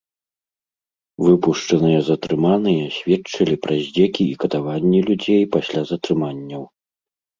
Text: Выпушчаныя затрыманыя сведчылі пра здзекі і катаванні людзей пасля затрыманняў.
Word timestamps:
Выпушчаныя 1.25 1.99
затрыманыя 2.07 2.85
сведчылі 2.97 3.55
пра 3.65 3.73
здзекі 3.85 4.23
і 4.31 4.35
катаванні 4.45 4.99
людзей 5.11 5.43
пасля 5.57 5.81
затрыманняў. 5.95 6.63